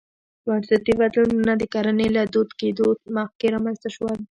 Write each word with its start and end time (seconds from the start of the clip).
بنسټي 0.45 0.93
بدلونونه 1.01 1.53
د 1.57 1.63
کرنې 1.73 2.07
له 2.17 2.23
دود 2.33 2.49
کېدو 2.59 2.87
مخکې 3.17 3.45
رامنځته 3.55 3.89
شول. 3.95 4.15